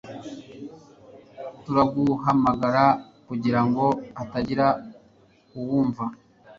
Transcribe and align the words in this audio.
turaguhamagara 1.63 2.83
kugirango 3.27 3.85
hatagira 4.17 4.67
uwumva 5.57 6.03